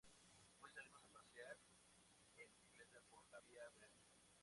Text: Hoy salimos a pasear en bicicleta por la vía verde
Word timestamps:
Hoy 0.63 0.71
salimos 0.73 1.03
a 1.05 1.13
pasear 1.13 1.57
en 2.37 2.47
bicicleta 2.49 3.01
por 3.11 3.23
la 3.31 3.39
vía 3.41 3.65
verde 3.79 3.93